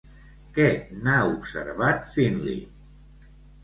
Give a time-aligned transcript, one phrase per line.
[0.55, 0.65] Què
[1.03, 2.61] n'ha observat Finley?